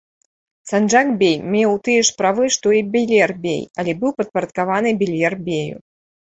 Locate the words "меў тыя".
1.55-2.01